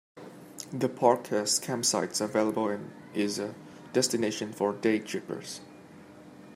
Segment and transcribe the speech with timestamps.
[0.73, 3.53] The park has campsites available and is a
[3.93, 5.59] destination for daytrippers.